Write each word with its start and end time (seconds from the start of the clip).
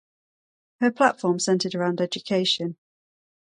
Her 0.79 0.89
platform 0.91 1.37
centered 1.37 1.75
around 1.75 2.01
education. 2.01 2.75